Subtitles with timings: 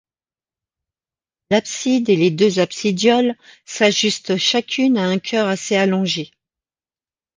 [1.51, 6.31] L'abside et les deux absidioles s'ajustent chacune à un chœur assez allongé.